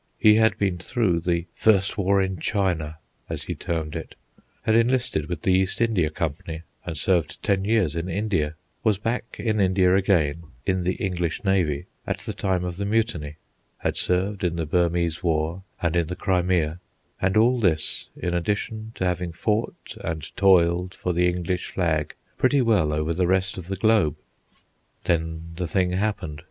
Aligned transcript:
He 0.17 0.37
had 0.37 0.57
been 0.57 0.79
through 0.79 1.19
the 1.19 1.45
"First 1.53 1.95
War 1.95 2.23
in 2.23 2.39
China," 2.39 2.97
as 3.29 3.43
he 3.43 3.53
termed 3.53 3.95
it; 3.95 4.15
had 4.63 4.75
enlisted 4.75 5.29
with 5.29 5.43
the 5.43 5.53
East 5.53 5.79
India 5.79 6.09
Company 6.09 6.63
and 6.83 6.97
served 6.97 7.43
ten 7.43 7.65
years 7.65 7.95
in 7.95 8.09
India; 8.09 8.55
was 8.83 8.97
back 8.97 9.35
in 9.37 9.59
India 9.61 9.95
again, 9.95 10.45
in 10.65 10.81
the 10.85 10.95
English 10.95 11.43
navy, 11.43 11.85
at 12.07 12.17
the 12.21 12.33
time 12.33 12.65
of 12.65 12.77
the 12.77 12.83
Mutiny; 12.85 13.35
had 13.77 13.95
served 13.95 14.43
in 14.43 14.55
the 14.55 14.65
Burmese 14.65 15.21
War 15.21 15.61
and 15.83 15.95
in 15.95 16.07
the 16.07 16.15
Crimea; 16.15 16.79
and 17.21 17.37
all 17.37 17.59
this 17.59 18.09
in 18.17 18.33
addition 18.33 18.93
to 18.95 19.05
having 19.05 19.31
fought 19.31 19.95
and 20.03 20.35
toiled 20.35 20.95
for 20.95 21.13
the 21.13 21.27
English 21.29 21.69
flag 21.69 22.15
pretty 22.39 22.63
well 22.63 22.91
over 22.91 23.13
the 23.13 23.27
rest 23.27 23.55
of 23.55 23.67
the 23.67 23.75
globe. 23.75 24.15
Then 25.03 25.51
the 25.57 25.67
thing 25.67 25.91
happened. 25.91 26.39